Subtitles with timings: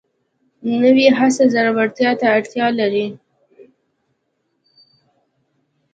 [0.81, 3.07] نوې هڅه زړورتیا ته اړتیا لري